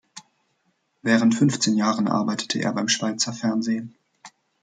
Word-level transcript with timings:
Während 1.03 1.35
fünfzehn 1.35 1.75
Jahren 1.75 2.07
arbeitete 2.07 2.57
er 2.59 2.73
beim 2.73 2.87
Schweizer 2.87 3.33
Fernsehen. 3.33 3.95